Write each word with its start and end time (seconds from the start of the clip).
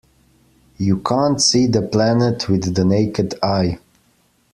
You 0.77 0.97
can't 0.97 1.39
see 1.39 1.67
the 1.67 1.83
planet 1.83 2.49
with 2.49 2.73
the 2.73 2.83
naked 2.83 3.35
eye. 3.43 3.77